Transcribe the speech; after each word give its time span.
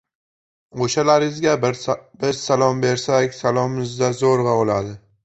—O‘shalarga 0.85 1.53
biz 1.65 1.91
salom 2.45 2.81
bersak, 2.87 3.37
salomimizni 3.41 4.11
zo‘rg‘a 4.23 4.57
oladi. 4.65 4.97